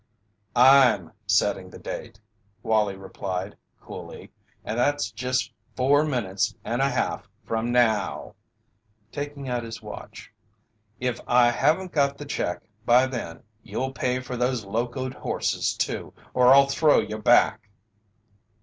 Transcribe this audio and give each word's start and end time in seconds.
"I'm 0.55 1.11
setting 1.27 1.69
the 1.69 1.77
date," 1.77 2.19
Wallie 2.63 2.95
replied, 2.95 3.55
coolly, 3.79 4.31
"and 4.65 4.75
that's 4.75 5.11
just 5.11 5.53
four 5.75 6.03
minutes 6.03 6.55
and 6.63 6.81
a 6.81 6.89
half 6.89 7.29
from 7.45 7.71
now," 7.71 8.33
taking 9.11 9.47
out 9.47 9.61
his 9.61 9.79
watch. 9.83 10.31
"If 10.99 11.21
I 11.27 11.51
haven't 11.51 11.91
got 11.91 12.17
the 12.17 12.25
check 12.25 12.63
by 12.83 13.05
then 13.05 13.43
you'll 13.61 13.93
pay 13.93 14.19
for 14.19 14.35
those 14.35 14.65
locoed 14.65 15.13
horses, 15.13 15.75
too, 15.77 16.15
or 16.33 16.47
I'll 16.47 16.65
throw 16.65 16.99
you 16.99 17.19
back." 17.19 17.69